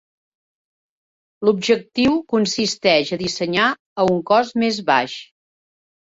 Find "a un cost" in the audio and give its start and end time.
4.05-4.57